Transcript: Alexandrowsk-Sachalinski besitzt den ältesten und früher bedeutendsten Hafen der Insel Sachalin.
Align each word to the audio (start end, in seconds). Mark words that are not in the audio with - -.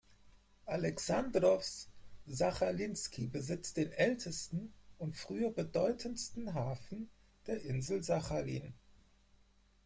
Alexandrowsk-Sachalinski 0.65 3.27
besitzt 3.27 3.77
den 3.77 3.91
ältesten 3.91 4.73
und 4.97 5.15
früher 5.15 5.51
bedeutendsten 5.51 6.55
Hafen 6.55 7.11
der 7.45 7.61
Insel 7.61 8.01
Sachalin. 8.01 8.73